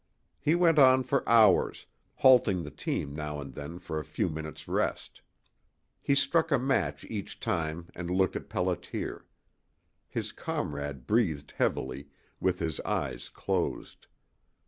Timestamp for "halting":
2.15-2.63